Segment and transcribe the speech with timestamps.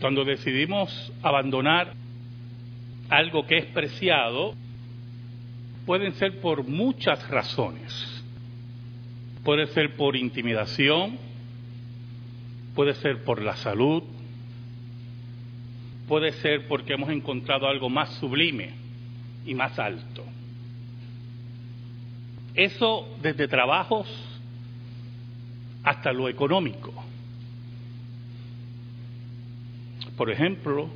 [0.00, 1.92] Cuando decidimos abandonar
[3.10, 4.54] algo que es preciado,
[5.84, 8.24] pueden ser por muchas razones.
[9.44, 11.18] Puede ser por intimidación,
[12.74, 14.02] puede ser por la salud,
[16.08, 18.70] puede ser porque hemos encontrado algo más sublime
[19.44, 20.24] y más alto.
[22.54, 24.08] Eso desde trabajos
[25.82, 27.09] hasta lo económico.
[30.20, 30.88] Por ejemplo,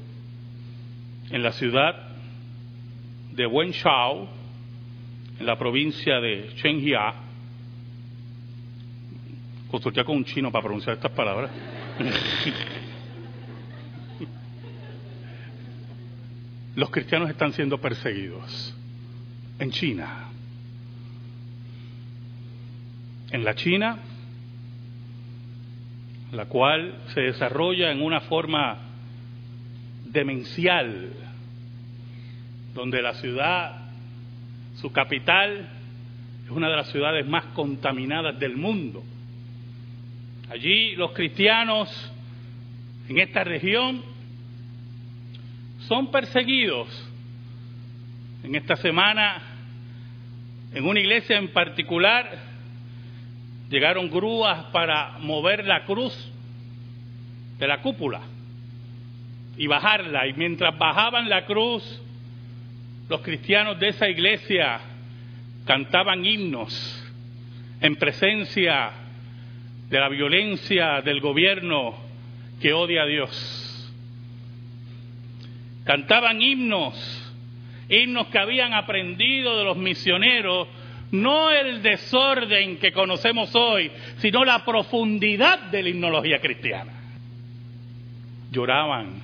[1.30, 1.96] en la ciudad
[3.32, 4.28] de Wenshao,
[5.40, 7.14] en la provincia de Chenghia,
[9.70, 11.50] consulté con un chino para pronunciar estas palabras.
[16.76, 18.76] Los cristianos están siendo perseguidos
[19.58, 20.28] en China.
[23.30, 24.00] En la China,
[26.30, 28.90] la cual se desarrolla en una forma
[30.14, 31.10] demencial,
[32.72, 33.82] donde la ciudad,
[34.76, 35.68] su capital,
[36.44, 39.02] es una de las ciudades más contaminadas del mundo.
[40.50, 41.90] Allí los cristianos
[43.08, 44.02] en esta región
[45.80, 46.88] son perseguidos.
[48.44, 49.42] En esta semana,
[50.72, 52.38] en una iglesia en particular,
[53.68, 56.14] llegaron grúas para mover la cruz
[57.58, 58.20] de la cúpula
[59.56, 60.26] y bajarla.
[60.26, 62.02] Y mientras bajaban la cruz,
[63.08, 64.80] los cristianos de esa iglesia
[65.66, 67.04] cantaban himnos
[67.80, 68.90] en presencia
[69.88, 71.94] de la violencia del gobierno
[72.60, 73.92] que odia a Dios.
[75.84, 77.32] Cantaban himnos,
[77.88, 80.66] himnos que habían aprendido de los misioneros,
[81.12, 86.92] no el desorden que conocemos hoy, sino la profundidad de la himnología cristiana.
[88.50, 89.23] Lloraban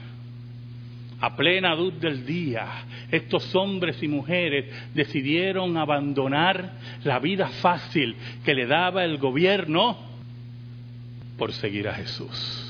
[1.20, 2.66] a plena luz del día,
[3.10, 6.72] estos hombres y mujeres decidieron abandonar
[7.04, 9.98] la vida fácil que le daba el gobierno
[11.36, 12.66] por seguir a Jesús.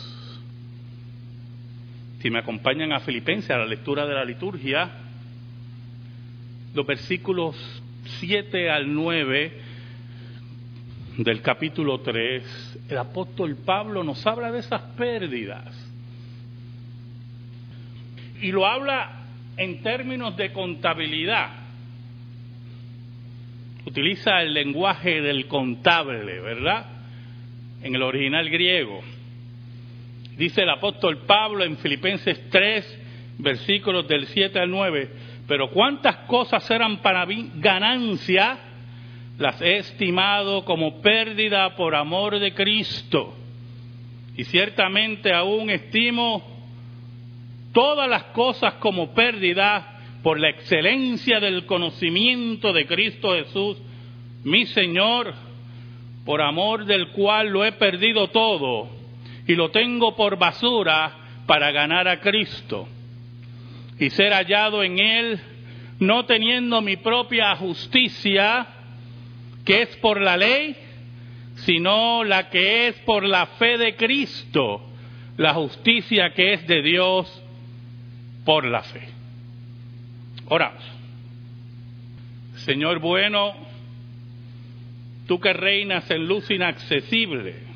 [2.20, 4.90] Si me acompañan a Filipenses, a la lectura de la liturgia,
[6.74, 7.56] los versículos
[8.18, 9.52] 7 al 9
[11.18, 15.89] del capítulo 3, el apóstol Pablo nos habla de esas pérdidas.
[18.40, 19.20] Y lo habla
[19.56, 21.50] en términos de contabilidad.
[23.84, 26.86] Utiliza el lenguaje del contable, ¿verdad?
[27.82, 29.02] En el original griego.
[30.36, 32.98] Dice el apóstol Pablo en Filipenses 3,
[33.38, 35.10] versículos del 7 al 9,
[35.46, 38.58] pero cuántas cosas eran para mí ganancia,
[39.38, 43.34] las he estimado como pérdida por amor de Cristo.
[44.36, 46.49] Y ciertamente aún estimo
[47.72, 53.78] todas las cosas como pérdida por la excelencia del conocimiento de Cristo Jesús,
[54.44, 55.34] mi Señor,
[56.24, 58.88] por amor del cual lo he perdido todo
[59.46, 61.16] y lo tengo por basura
[61.46, 62.86] para ganar a Cristo
[63.98, 65.40] y ser hallado en Él,
[65.98, 68.66] no teniendo mi propia justicia,
[69.64, 70.76] que es por la ley,
[71.56, 74.80] sino la que es por la fe de Cristo,
[75.36, 77.42] la justicia que es de Dios
[78.44, 79.08] por la fe.
[80.46, 80.82] Oramos.
[82.64, 83.54] Señor bueno,
[85.26, 87.70] tú que reinas en luz inaccesible,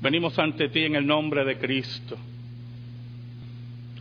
[0.00, 2.16] Venimos ante ti en el nombre de Cristo,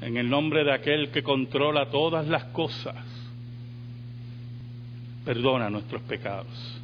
[0.01, 3.03] en el nombre de aquel que controla todas las cosas.
[5.23, 6.81] Perdona nuestros pecados.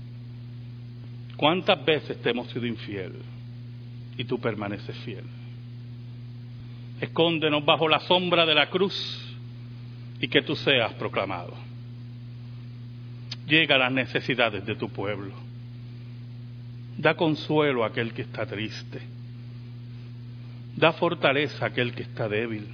[1.35, 3.13] ¿Cuántas veces te hemos sido infiel
[4.17, 5.25] y tú permaneces fiel?
[7.01, 9.35] Escóndenos bajo la sombra de la cruz
[10.19, 11.53] y que tú seas proclamado.
[13.47, 15.51] Llega a las necesidades de tu pueblo
[17.01, 19.01] Da consuelo a aquel que está triste.
[20.75, 22.67] Da fortaleza a aquel que está débil.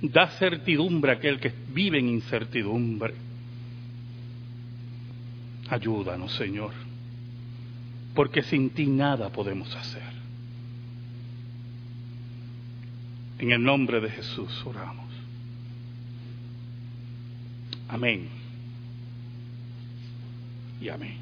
[0.00, 3.14] Da certidumbre a aquel que vive en incertidumbre.
[5.68, 6.72] Ayúdanos, Señor,
[8.14, 10.05] porque sin ti nada podemos hacer.
[13.38, 15.06] En el nombre de Jesús oramos.
[17.88, 18.28] Amén.
[20.80, 21.18] Y amén.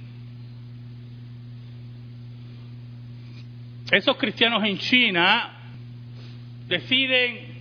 [3.90, 5.52] Esos cristianos en China
[6.68, 7.54] deciden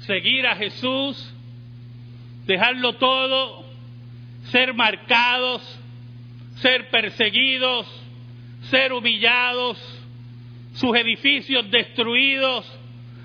[0.00, 1.34] seguir a Jesús,
[2.46, 3.64] dejarlo todo,
[4.44, 5.62] ser marcados,
[6.56, 7.86] ser perseguidos,
[8.70, 9.78] ser humillados,
[10.72, 12.77] sus edificios destruidos,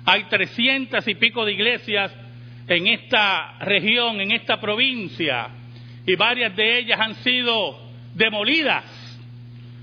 [0.04, 2.12] Hay trescientas y pico de iglesias
[2.68, 5.48] en esta región, en esta provincia,
[6.06, 7.78] y varias de ellas han sido
[8.14, 8.84] demolidas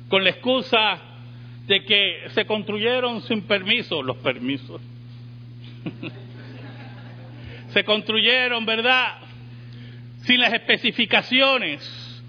[0.07, 0.99] con la excusa
[1.67, 4.81] de que se construyeron sin permiso, los permisos.
[7.69, 9.19] se construyeron, ¿verdad?
[10.25, 12.21] Sin las especificaciones.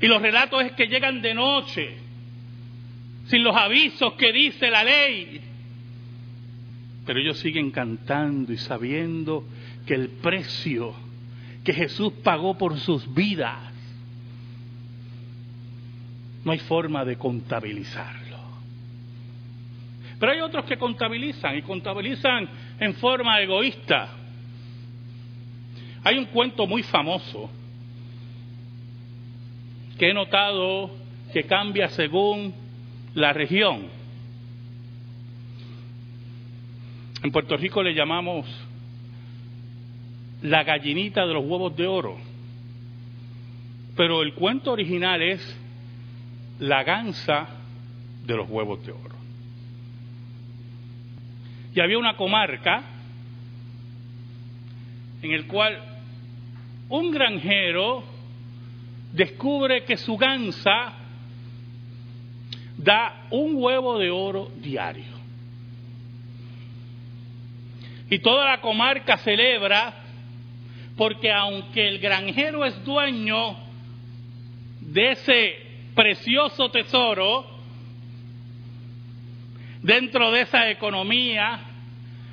[0.00, 1.96] Y los relatos es que llegan de noche,
[3.26, 5.40] sin los avisos que dice la ley.
[7.06, 9.44] Pero ellos siguen cantando y sabiendo
[9.86, 10.92] que el precio
[11.64, 13.72] que Jesús pagó por sus vidas
[16.44, 18.36] no hay forma de contabilizarlo.
[20.18, 22.48] Pero hay otros que contabilizan y contabilizan
[22.78, 24.10] en forma egoísta.
[26.04, 27.50] Hay un cuento muy famoso
[29.98, 30.90] que he notado
[31.32, 32.54] que cambia según
[33.14, 33.95] la región.
[37.26, 38.46] En Puerto Rico le llamamos
[40.42, 42.16] la gallinita de los huevos de oro,
[43.96, 45.60] pero el cuento original es
[46.60, 47.48] la gansa
[48.24, 49.16] de los huevos de oro.
[51.74, 52.84] Y había una comarca
[55.20, 55.82] en el cual
[56.88, 58.04] un granjero
[59.12, 60.92] descubre que su gansa
[62.78, 65.15] da un huevo de oro diario.
[68.08, 69.94] Y toda la comarca celebra
[70.96, 73.56] porque aunque el granjero es dueño
[74.80, 75.56] de ese
[75.94, 77.44] precioso tesoro,
[79.82, 81.60] dentro de esa economía,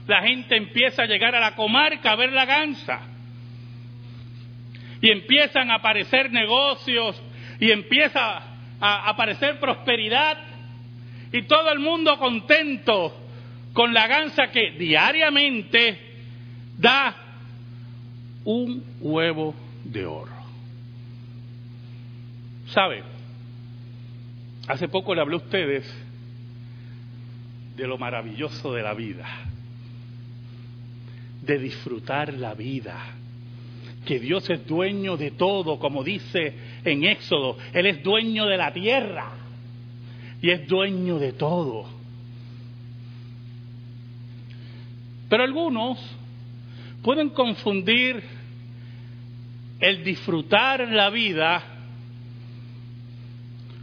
[0.07, 3.01] la gente empieza a llegar a la comarca a ver la gansa
[5.01, 7.21] y empiezan a aparecer negocios
[7.59, 8.43] y empieza
[8.79, 10.37] a aparecer prosperidad
[11.31, 13.22] y todo el mundo contento
[13.73, 15.97] con la gansa que diariamente
[16.77, 17.15] da
[18.45, 20.31] un huevo de oro.
[22.67, 23.03] ¿Sabe?
[24.67, 25.93] Hace poco le hablé a ustedes
[27.75, 29.27] de lo maravilloso de la vida,
[31.41, 33.15] de disfrutar la vida
[34.05, 36.53] que Dios es dueño de todo, como dice
[36.83, 39.31] en Éxodo, Él es dueño de la tierra
[40.41, 42.02] y es dueño de todo.
[45.33, 45.97] Pero algunos
[47.01, 48.21] pueden confundir
[49.79, 51.63] el disfrutar la vida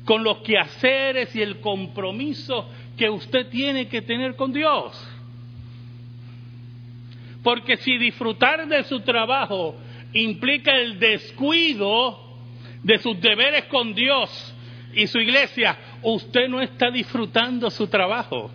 [0.04, 4.92] con los quehaceres y el compromiso que usted tiene que tener con Dios.
[7.42, 9.74] Porque si disfrutar de su trabajo
[10.12, 12.16] implica el descuido
[12.84, 14.54] de sus deberes con Dios
[14.94, 18.52] y su iglesia, usted no está disfrutando su trabajo.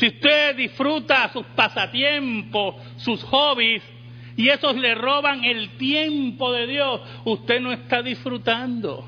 [0.00, 3.82] Si usted disfruta sus pasatiempos, sus hobbies,
[4.34, 9.06] y esos le roban el tiempo de Dios, usted no está disfrutando.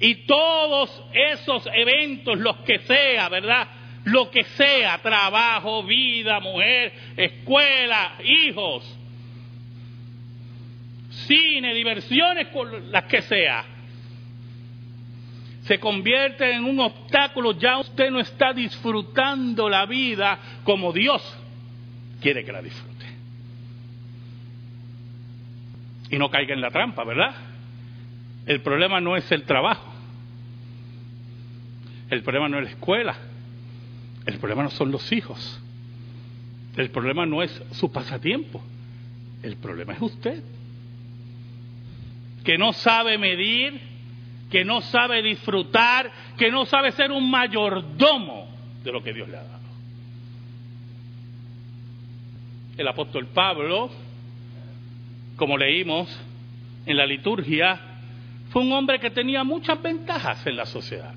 [0.00, 3.68] Y todos esos eventos, los que sea, ¿verdad?
[4.06, 8.98] lo que sea, trabajo, vida, mujer, escuela, hijos,
[11.26, 12.46] cine, diversiones,
[12.88, 13.75] las que sea,
[15.66, 21.22] se convierte en un obstáculo, ya usted no está disfrutando la vida como Dios
[22.20, 23.06] quiere que la disfrute.
[26.10, 27.34] Y no caiga en la trampa, ¿verdad?
[28.46, 29.92] El problema no es el trabajo.
[32.10, 33.16] El problema no es la escuela.
[34.24, 35.60] El problema no son los hijos.
[36.76, 38.62] El problema no es su pasatiempo.
[39.42, 40.42] El problema es usted.
[42.44, 43.80] Que no sabe medir,
[44.50, 48.48] que no sabe disfrutar, que no sabe ser un mayordomo
[48.84, 49.66] de lo que Dios le ha dado.
[52.76, 53.90] El apóstol Pablo,
[55.36, 56.08] como leímos
[56.84, 57.80] en la liturgia,
[58.50, 61.14] fue un hombre que tenía muchas ventajas en la sociedad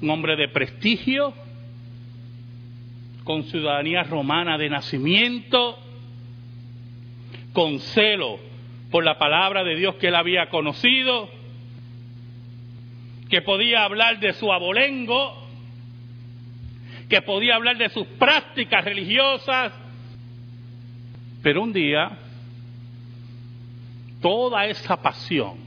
[0.00, 1.34] un hombre de prestigio,
[3.24, 5.78] con ciudadanía romana de nacimiento,
[7.52, 8.38] con celo
[8.90, 11.28] por la palabra de Dios que él había conocido,
[13.28, 15.46] que podía hablar de su abolengo,
[17.08, 19.72] que podía hablar de sus prácticas religiosas,
[21.42, 22.18] pero un día
[24.20, 25.58] toda esa pasión,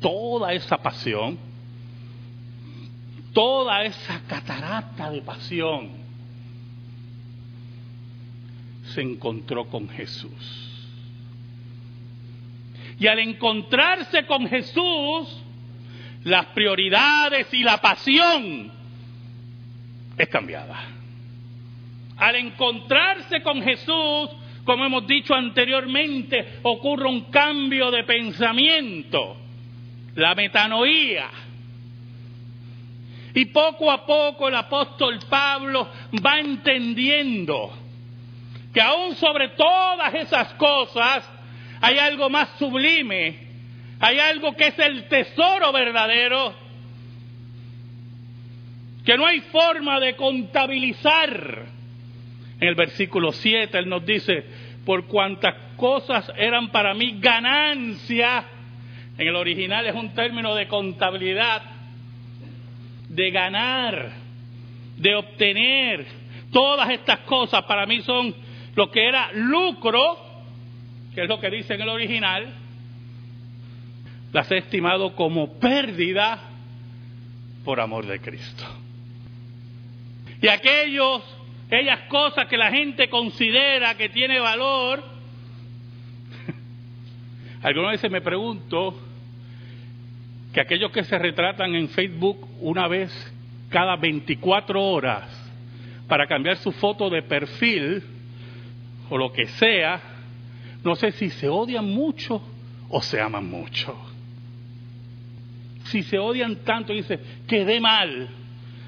[0.00, 1.38] toda esa pasión,
[3.32, 5.90] toda esa catarata de pasión,
[8.94, 10.73] se encontró con Jesús.
[12.98, 15.42] Y al encontrarse con Jesús,
[16.24, 18.72] las prioridades y la pasión
[20.16, 20.80] es cambiada.
[22.16, 24.30] Al encontrarse con Jesús,
[24.64, 29.36] como hemos dicho anteriormente, ocurre un cambio de pensamiento,
[30.14, 31.28] la metanoía.
[33.34, 35.88] Y poco a poco el apóstol Pablo
[36.24, 37.72] va entendiendo
[38.72, 41.28] que aún sobre todas esas cosas
[41.84, 43.36] hay algo más sublime,
[44.00, 46.54] hay algo que es el tesoro verdadero,
[49.04, 51.66] que no hay forma de contabilizar.
[52.58, 54.46] En el versículo 7 él nos dice,
[54.86, 58.46] por cuantas cosas eran para mí ganancia,
[59.18, 61.64] en el original es un término de contabilidad,
[63.10, 64.10] de ganar,
[64.96, 66.06] de obtener,
[66.50, 68.34] todas estas cosas para mí son
[68.74, 70.23] lo que era lucro,
[71.14, 72.52] que es lo que dice en el original,
[74.32, 76.40] las he estimado como pérdida
[77.64, 78.64] por amor de Cristo.
[80.42, 81.22] Y aquellos,
[81.66, 85.04] aquellas cosas que la gente considera que tiene valor,
[87.62, 89.00] algunas veces me pregunto
[90.52, 93.10] que aquellos que se retratan en Facebook una vez
[93.70, 95.28] cada 24 horas
[96.08, 98.02] para cambiar su foto de perfil
[99.10, 100.13] o lo que sea,
[100.84, 102.42] no sé si se odian mucho
[102.90, 103.96] o se aman mucho.
[105.84, 108.28] Si se odian tanto, dice, quedé mal.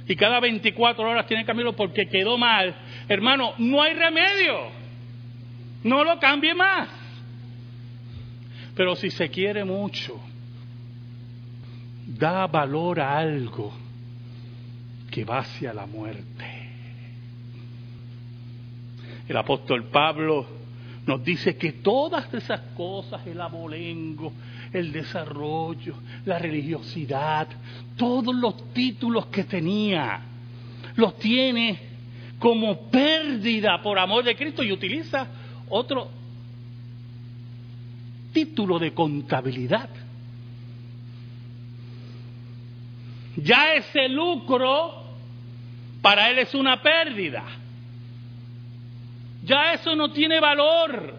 [0.06, 2.74] Y cada 24 horas tiene que cambiarlo porque quedó mal.
[3.08, 4.68] Hermano, no hay remedio.
[5.84, 6.88] No lo cambie más.
[8.74, 10.20] Pero si se quiere mucho,
[12.06, 13.72] da valor a algo
[15.10, 16.70] que va hacia la muerte.
[19.28, 20.46] El apóstol Pablo
[21.06, 24.32] nos dice que todas esas cosas, el abolengo,
[24.72, 25.94] el desarrollo,
[26.24, 27.46] la religiosidad,
[27.96, 30.20] todos los títulos que tenía,
[30.96, 31.78] los tiene
[32.38, 35.28] como pérdida por amor de Cristo y utiliza
[35.68, 36.10] otro
[38.32, 39.88] título de contabilidad.
[43.36, 45.04] Ya ese lucro
[46.02, 47.44] para él es una pérdida.
[49.46, 51.14] Ya eso no tiene valor.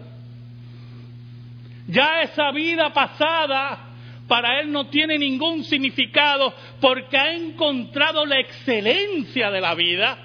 [1.88, 3.86] Ya esa vida pasada
[4.28, 10.18] para él no tiene ningún significado porque ha encontrado la excelencia de la vida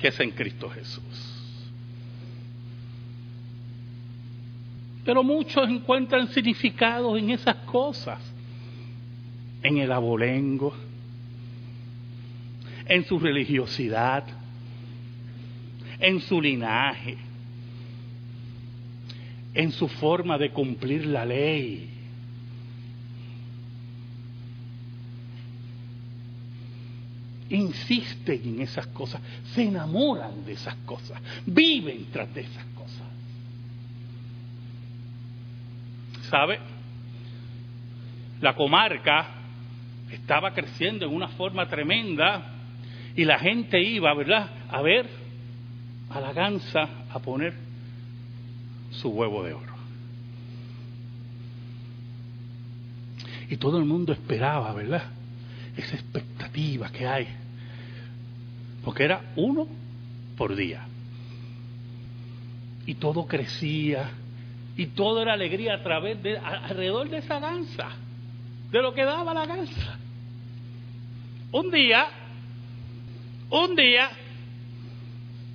[0.00, 1.32] que es en Cristo Jesús.
[5.04, 8.20] Pero muchos encuentran significado en esas cosas,
[9.62, 10.74] en el abolengo,
[12.86, 14.24] en su religiosidad,
[16.02, 17.16] en su linaje,
[19.54, 21.88] en su forma de cumplir la ley.
[27.50, 29.22] Insisten en esas cosas,
[29.54, 33.06] se enamoran de esas cosas, viven tras de esas cosas.
[36.28, 36.58] ¿Sabe?
[38.40, 39.28] La comarca
[40.10, 42.56] estaba creciendo en una forma tremenda
[43.14, 45.21] y la gente iba, ¿verdad?, a ver
[46.12, 47.54] a la gansa a poner
[48.90, 49.72] su huevo de oro.
[53.48, 55.04] Y todo el mundo esperaba, ¿verdad?
[55.76, 57.28] Esa expectativa que hay.
[58.84, 59.66] Porque era uno
[60.36, 60.86] por día.
[62.86, 64.10] Y todo crecía.
[64.76, 67.90] Y todo era alegría a través de, alrededor de esa danza.
[68.70, 69.98] De lo que daba la gansa.
[71.52, 72.06] Un día,
[73.50, 74.08] un día,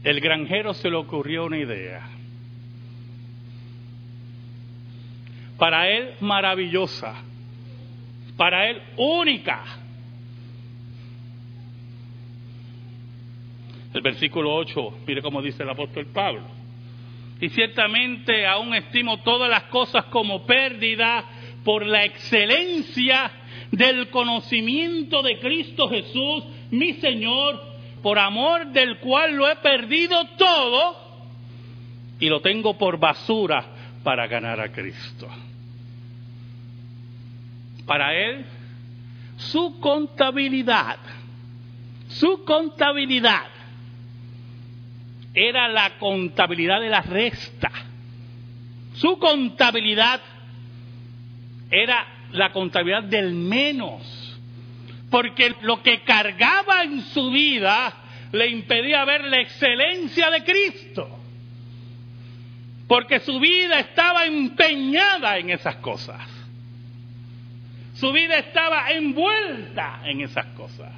[0.04, 2.10] el granjero se le ocurrió una idea.
[5.58, 7.16] Para él maravillosa,
[8.38, 9.64] para él única.
[13.94, 16.44] El versículo 8, mire cómo dice el apóstol Pablo.
[17.40, 21.26] Y ciertamente aún estimo todas las cosas como pérdida
[21.64, 23.32] por la excelencia
[23.72, 27.67] del conocimiento de Cristo Jesús, mi Señor,
[28.02, 30.96] por amor del cual lo he perdido todo
[32.20, 33.66] y lo tengo por basura
[34.04, 35.28] para ganar a Cristo.
[37.86, 38.46] Para él,
[39.38, 40.98] su contabilidad,
[42.10, 43.48] su contabilidad
[45.34, 47.72] era la contabilidad de la resta.
[48.96, 50.20] Su contabilidad
[51.70, 54.17] era la contabilidad del menos
[55.10, 57.94] porque lo que cargaba en su vida
[58.32, 61.10] le impedía ver la excelencia de Cristo,
[62.88, 66.22] porque su vida estaba empeñada en esas cosas.
[67.94, 70.94] Su vida estaba envuelta en esas cosas.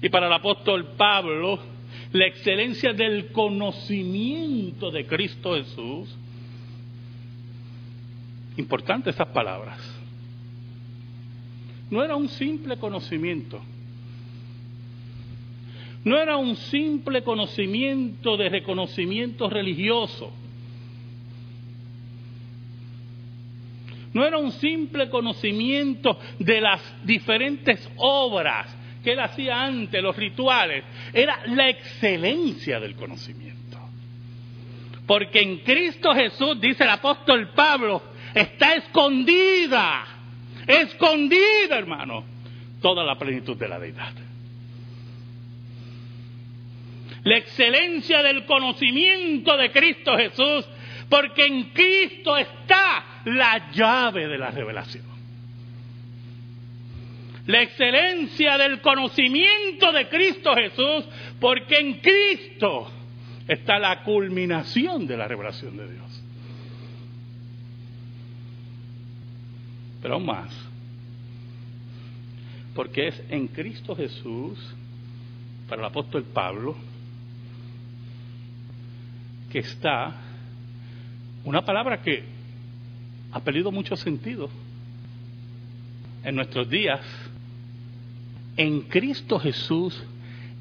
[0.00, 1.60] Y para el apóstol Pablo,
[2.12, 6.16] la excelencia del conocimiento de Cristo Jesús,
[8.56, 9.78] importante esas palabras,
[11.92, 13.60] no era un simple conocimiento,
[16.04, 20.32] no era un simple conocimiento de reconocimiento religioso,
[24.14, 30.84] no era un simple conocimiento de las diferentes obras que él hacía antes, los rituales,
[31.12, 33.52] era la excelencia del conocimiento.
[35.06, 38.02] Porque en Cristo Jesús, dice el apóstol Pablo,
[38.34, 40.11] está escondida,
[40.66, 42.24] escondida, hermano,
[42.80, 44.12] toda la plenitud de la deidad.
[47.24, 50.66] La excelencia del conocimiento de Cristo Jesús,
[51.08, 55.04] porque en Cristo está la llave de la revelación.
[57.46, 61.04] La excelencia del conocimiento de Cristo Jesús,
[61.40, 62.90] porque en Cristo
[63.48, 66.11] está la culminación de la revelación de Dios.
[70.02, 70.52] Pero aún más,
[72.74, 74.58] porque es en Cristo Jesús,
[75.68, 76.76] para el apóstol Pablo,
[79.50, 80.16] que está
[81.44, 82.24] una palabra que
[83.32, 84.50] ha perdido mucho sentido
[86.24, 87.00] en nuestros días.
[88.56, 90.02] En Cristo Jesús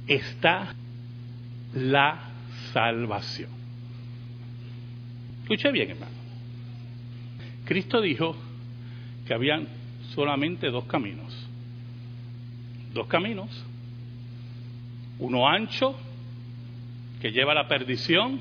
[0.07, 0.73] está
[1.73, 2.29] la
[2.73, 3.49] salvación.
[5.43, 6.11] Escuche bien, hermano.
[7.65, 8.35] Cristo dijo
[9.25, 9.67] que habían
[10.13, 11.33] solamente dos caminos.
[12.93, 13.49] Dos caminos.
[15.19, 15.95] Uno ancho,
[17.21, 18.39] que lleva a la perdición,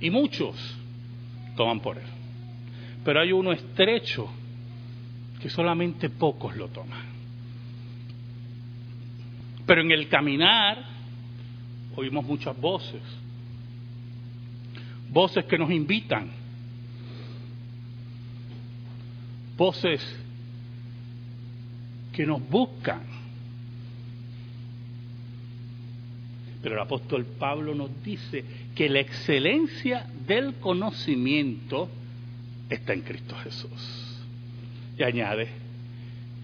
[0.00, 0.56] y muchos
[1.56, 2.04] toman por él.
[3.04, 4.28] Pero hay uno estrecho
[5.40, 7.10] que solamente pocos lo toman.
[9.66, 10.84] Pero en el caminar
[11.96, 13.02] oímos muchas voces,
[15.10, 16.30] voces que nos invitan,
[19.60, 20.00] voces
[22.14, 23.02] que nos buscan.
[26.62, 28.42] Pero el apóstol Pablo nos dice
[28.74, 31.90] que la excelencia del conocimiento
[32.70, 34.22] está en Cristo Jesús.
[34.98, 35.48] Y añade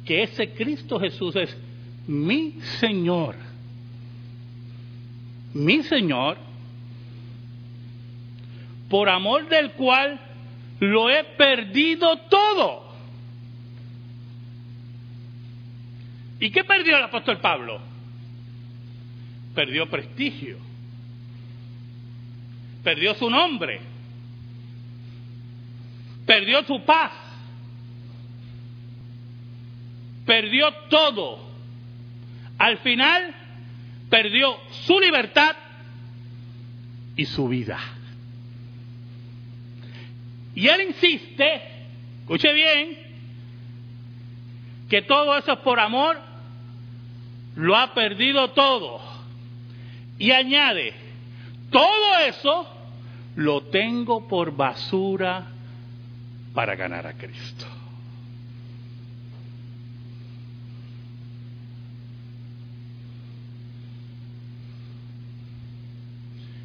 [0.05, 1.57] que ese Cristo Jesús es
[2.07, 3.35] mi Señor.
[5.55, 6.37] Mi Señor,
[8.91, 10.21] por amor del cual
[10.81, 12.86] lo he perdido todo.
[16.39, 17.81] ¿Y qué perdió el apóstol Pablo?
[19.55, 20.59] Perdió prestigio,
[22.85, 23.81] perdió su nombre,
[26.27, 27.13] perdió su paz,
[30.27, 31.47] perdió todo.
[32.59, 33.35] Al final
[34.11, 35.57] perdió su libertad
[37.17, 37.79] y su vida.
[40.55, 41.63] Y él insiste,
[42.21, 42.99] escuche bien,
[44.89, 46.26] que todo eso es por amor,
[47.57, 49.01] lo ha perdido todo.
[50.19, 50.95] Y añade,
[51.71, 52.67] todo eso
[53.37, 55.47] lo tengo por basura
[56.55, 57.67] para ganar a Cristo.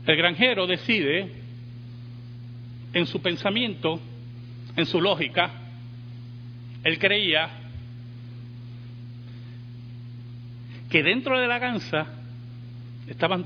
[0.06, 1.32] El granjero decide
[2.94, 4.00] en su pensamiento,
[4.76, 5.52] en su lógica,
[6.84, 7.61] él creía
[10.92, 12.06] que dentro de la ganza
[13.08, 13.46] estaban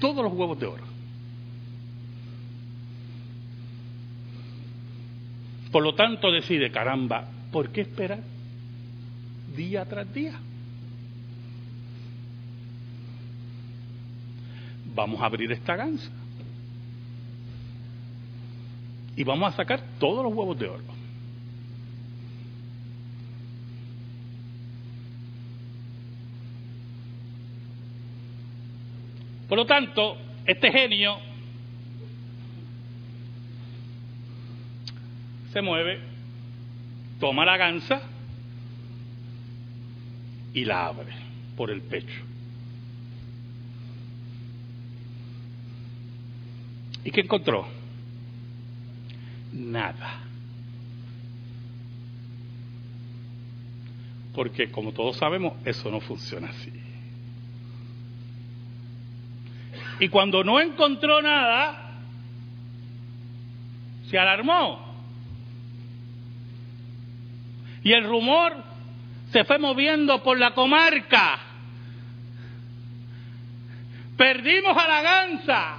[0.00, 0.84] todos los huevos de oro.
[5.70, 8.20] Por lo tanto decide, caramba, ¿por qué esperar
[9.56, 10.32] día tras día?
[14.94, 16.10] Vamos a abrir esta ganza
[19.14, 20.97] y vamos a sacar todos los huevos de oro.
[29.48, 31.18] Por lo tanto, este genio
[35.52, 36.00] se mueve,
[37.18, 38.02] toma la ganza
[40.52, 41.12] y la abre
[41.56, 42.22] por el pecho.
[47.04, 47.66] ¿Y qué encontró?
[49.52, 50.20] Nada.
[54.34, 56.87] Porque como todos sabemos, eso no funciona así.
[60.00, 61.92] Y cuando no encontró nada,
[64.08, 64.86] se alarmó.
[67.82, 68.54] Y el rumor
[69.30, 71.38] se fue moviendo por la comarca.
[74.16, 75.76] Perdimos a la gansa.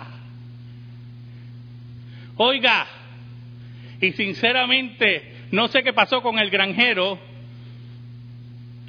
[2.38, 2.88] Oiga,
[4.00, 7.20] y sinceramente, no sé qué pasó con el granjero.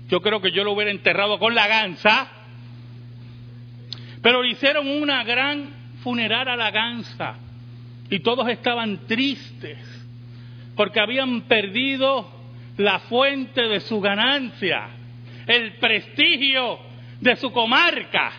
[0.08, 2.30] Yo creo que yo lo hubiera enterrado con la gansa.
[4.22, 5.70] Pero le hicieron una gran
[6.02, 7.37] funeral a la.
[8.09, 9.78] Y todos estaban tristes.
[10.76, 12.28] Porque habían perdido
[12.76, 14.88] la fuente de su ganancia.
[15.46, 16.78] El prestigio
[17.20, 18.33] de su comarca.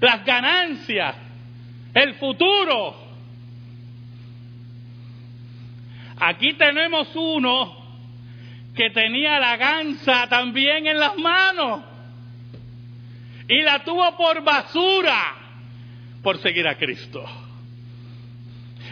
[0.00, 1.16] Las ganancias.
[1.94, 3.10] El futuro
[6.20, 7.76] Aquí tenemos uno
[8.76, 11.82] que tenía la ganza también en las manos
[13.50, 15.34] y la tuvo por basura
[16.22, 17.24] por seguir a Cristo.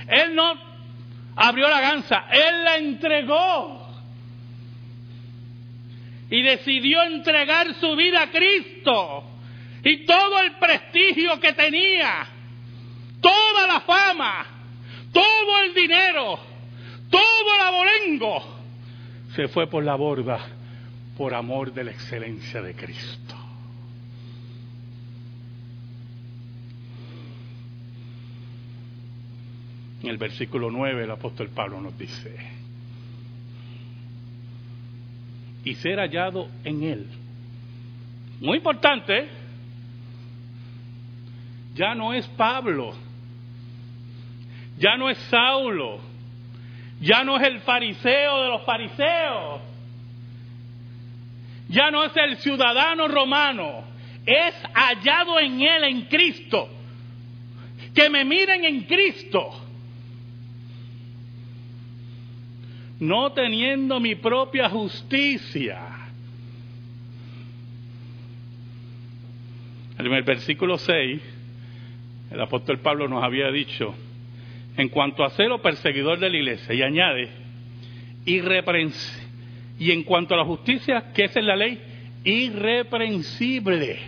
[0.08, 0.52] Él no
[1.36, 3.88] abrió la ganza, él la entregó
[6.28, 9.24] y decidió entregar su vida a Cristo
[9.84, 12.26] y todo el prestigio que tenía,
[13.20, 14.44] toda la fama,
[15.12, 16.40] todo el dinero,
[17.08, 18.58] todo el abolengo
[19.36, 20.40] se fue por la borda
[21.16, 23.37] por amor de la excelencia de Cristo.
[30.02, 32.34] En el versículo 9 el apóstol Pablo nos dice,
[35.64, 37.06] y ser hallado en él.
[38.40, 39.28] Muy importante,
[41.74, 42.94] ya no es Pablo,
[44.78, 46.00] ya no es Saulo,
[47.00, 49.60] ya no es el fariseo de los fariseos.
[51.68, 53.84] Ya no es el ciudadano romano.
[54.24, 56.68] Es hallado en él, en Cristo.
[57.94, 59.67] Que me miren en Cristo.
[63.00, 65.80] No teniendo mi propia justicia.
[69.98, 71.20] En el versículo 6,
[72.30, 73.94] el apóstol Pablo nos había dicho,
[74.76, 77.28] en cuanto a celo perseguidor de la iglesia, y añade,
[78.24, 79.28] irreprensible.
[79.78, 81.80] Y en cuanto a la justicia, ¿qué es en la ley?
[82.24, 83.98] Irreprensible.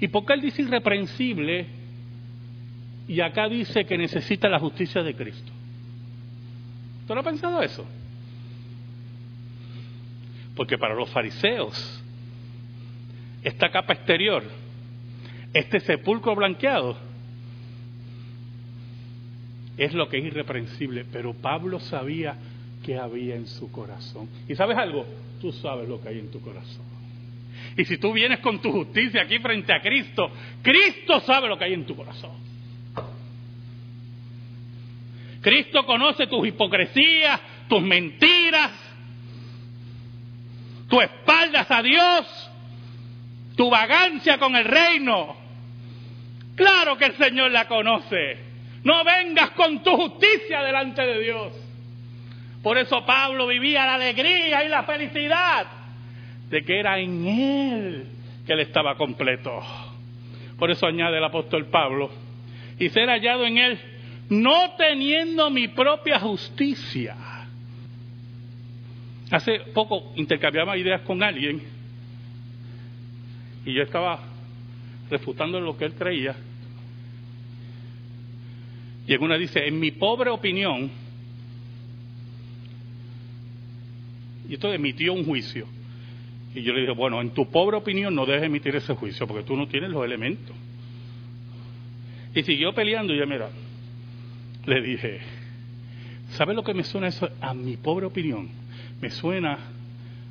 [0.00, 1.66] ¿Y por qué él dice irreprensible
[3.08, 5.50] y acá dice que necesita la justicia de Cristo?
[7.06, 7.84] ¿Tú no has pensado eso?
[10.54, 12.02] Porque para los fariseos,
[13.42, 14.44] esta capa exterior
[15.52, 16.96] este sepulcro blanqueado
[19.76, 22.36] es lo que es irreprensible, pero Pablo sabía
[22.84, 24.28] que había en su corazón.
[24.48, 25.06] ¿Y sabes algo?
[25.40, 26.84] Tú sabes lo que hay en tu corazón.
[27.76, 30.30] Y si tú vienes con tu justicia aquí frente a Cristo,
[30.62, 32.32] Cristo sabe lo que hay en tu corazón.
[35.40, 38.70] Cristo conoce tus hipocresías, tus mentiras,
[40.88, 42.50] tu espaldas a Dios,
[43.56, 45.36] tu vagancia con el reino.
[46.56, 48.38] Claro que el Señor la conoce.
[48.82, 51.52] No vengas con tu justicia delante de Dios.
[52.62, 55.66] Por eso Pablo vivía la alegría y la felicidad
[56.50, 58.06] de que era en Él
[58.48, 59.60] que Él estaba completo.
[60.58, 62.10] Por eso añade el apóstol Pablo,
[62.78, 63.78] y ser hallado en Él
[64.30, 67.16] no teniendo mi propia justicia.
[69.30, 71.62] Hace poco intercambiaba ideas con alguien
[73.64, 74.20] y yo estaba
[75.10, 76.34] refutando lo que él creía.
[79.06, 80.90] Y en una dice, en mi pobre opinión,
[84.48, 85.66] y esto emitió un juicio.
[86.54, 89.44] Y yo le dije, bueno, en tu pobre opinión no debes emitir ese juicio porque
[89.44, 90.56] tú no tienes los elementos.
[92.34, 93.50] Y siguió peleando y yo, mira,
[94.68, 95.20] le dije,
[96.32, 97.28] ¿sabe lo que me suena eso?
[97.40, 98.50] A mi pobre opinión,
[99.00, 99.58] me suena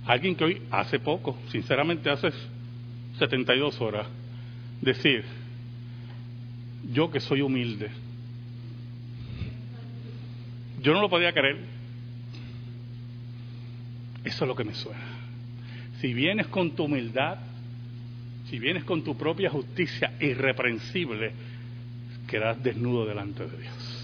[0.06, 2.30] a alguien que hoy, hace poco, sinceramente hace
[3.18, 4.08] 72 horas,
[4.80, 5.26] decir,
[6.94, 7.90] yo que soy humilde,
[10.84, 11.58] yo no lo podía creer.
[14.24, 15.04] Eso es lo que me suena.
[16.00, 17.40] Si vienes con tu humildad,
[18.50, 21.32] si vienes con tu propia justicia irreprensible,
[22.28, 23.97] quedas desnudo delante de Dios.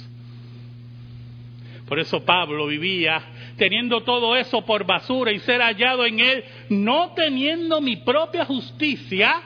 [1.88, 3.22] Por eso Pablo vivía
[3.58, 9.42] teniendo todo eso por basura y ser hallado en él, no teniendo mi propia justicia,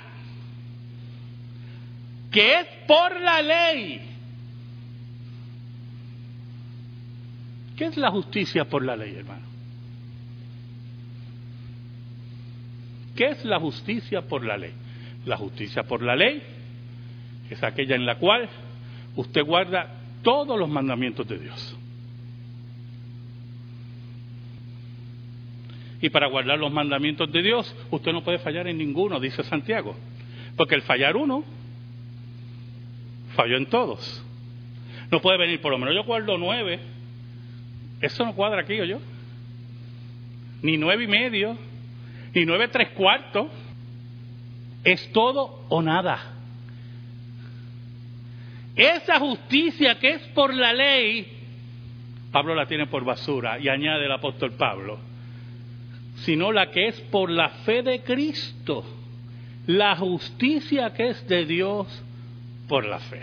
[2.32, 4.02] que es por la ley.
[7.76, 9.46] ¿Qué es la justicia por la ley, hermano?
[13.16, 14.74] ¿Qué es la justicia por la ley?
[15.26, 16.42] La justicia por la ley
[17.50, 18.48] es aquella en la cual
[19.16, 21.78] usted guarda todos los mandamientos de Dios.
[26.02, 29.96] Y para guardar los mandamientos de Dios, usted no puede fallar en ninguno, dice Santiago.
[30.56, 31.44] Porque el fallar uno,
[33.36, 34.24] falló en todos.
[35.12, 36.80] No puede venir, por lo menos yo guardo nueve.
[38.02, 39.00] Eso no cuadra aquí, o yo.
[40.62, 41.58] Ni nueve y medio,
[42.34, 43.48] ni nueve tres cuartos.
[44.84, 46.34] Es todo o nada.
[48.76, 51.26] Esa justicia que es por la ley,
[52.32, 55.00] Pablo la tiene por basura y añade el apóstol Pablo,
[56.24, 58.84] sino la que es por la fe de Cristo,
[59.68, 62.04] la justicia que es de Dios
[62.68, 63.22] por la fe.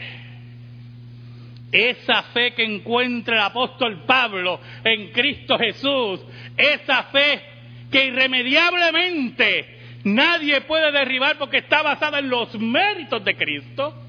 [1.72, 6.20] Esa fe que encuentra el apóstol Pablo en Cristo Jesús,
[6.56, 7.42] esa fe
[7.90, 14.03] que irremediablemente nadie puede derribar porque está basada en los méritos de Cristo,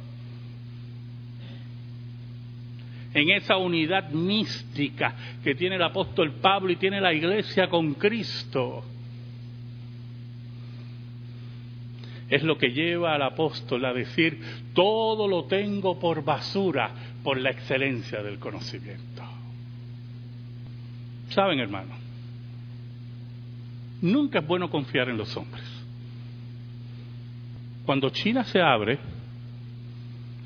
[3.16, 8.84] en esa unidad mística que tiene el apóstol Pablo y tiene la iglesia con Cristo.
[12.30, 14.38] Es lo que lleva al apóstol a decir,
[14.74, 16.92] todo lo tengo por basura
[17.24, 19.24] por la excelencia del conocimiento.
[21.30, 21.96] Saben, hermano,
[24.02, 25.64] nunca es bueno confiar en los hombres.
[27.86, 29.00] Cuando China se abre,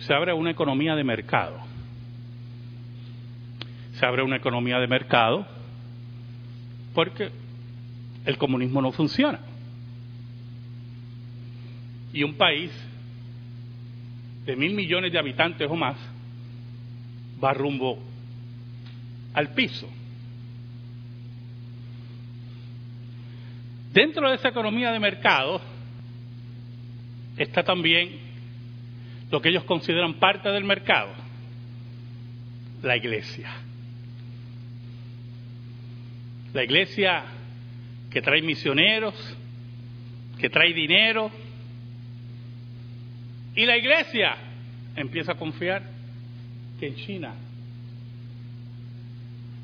[0.01, 1.68] se abre una economía de mercado
[3.99, 5.45] se abre una economía de mercado
[6.93, 7.29] porque
[8.25, 9.39] el comunismo no funciona.
[12.13, 12.71] Y un país
[14.45, 15.97] de mil millones de habitantes o más
[17.43, 17.99] va rumbo
[19.33, 19.89] al piso.
[23.91, 25.59] Dentro de esa economía de mercado
[27.35, 28.17] está también
[29.29, 31.11] lo que ellos consideran parte del mercado,
[32.81, 33.68] la iglesia.
[36.53, 37.23] La iglesia
[38.09, 39.13] que trae misioneros,
[40.39, 41.31] que trae dinero.
[43.55, 44.35] Y la iglesia
[44.95, 45.83] empieza a confiar
[46.79, 47.33] que en China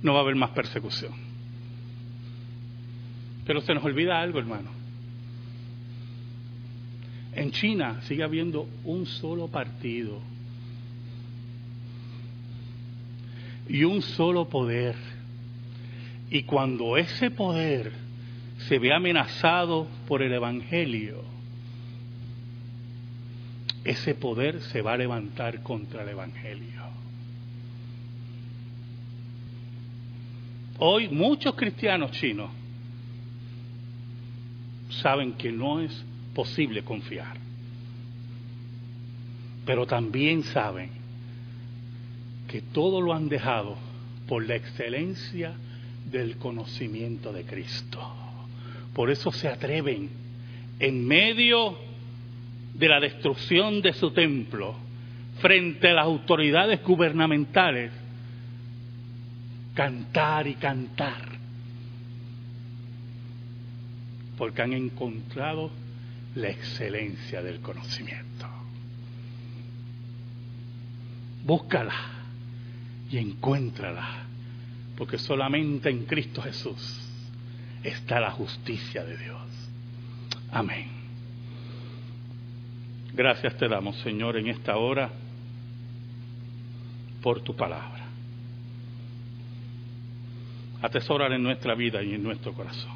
[0.03, 1.13] no va a haber más persecución.
[3.45, 4.69] Pero se nos olvida algo, hermano.
[7.33, 10.21] En China sigue habiendo un solo partido
[13.67, 14.95] y un solo poder
[16.29, 17.91] y cuando ese poder
[18.67, 21.23] se ve amenazado por el Evangelio,
[23.83, 26.83] ese poder se va a levantar contra el Evangelio.
[30.79, 32.49] Hoy muchos cristianos chinos
[34.89, 37.37] saben que no es posible confiar,
[39.65, 40.89] pero también saben
[42.47, 43.77] que todo lo han dejado
[44.27, 45.55] por la excelencia
[46.15, 47.99] del conocimiento de Cristo.
[48.93, 50.09] Por eso se atreven
[50.79, 51.77] en medio
[52.73, 54.75] de la destrucción de su templo,
[55.41, 57.91] frente a las autoridades gubernamentales,
[59.73, 61.37] cantar y cantar,
[64.37, 65.69] porque han encontrado
[66.35, 68.47] la excelencia del conocimiento.
[71.43, 71.93] Búscala
[73.11, 74.24] y encuéntrala
[74.97, 77.01] porque solamente en Cristo Jesús
[77.83, 79.41] está la justicia de Dios.
[80.51, 80.89] Amén.
[83.13, 85.09] Gracias te damos, Señor, en esta hora
[87.21, 88.05] por tu palabra.
[90.81, 92.93] Atesorar en nuestra vida y en nuestro corazón.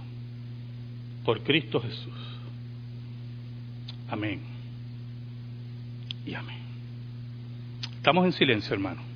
[1.24, 2.40] Por Cristo Jesús.
[4.10, 4.42] Amén.
[6.26, 6.60] Y amén.
[7.96, 9.09] Estamos en silencio, hermano.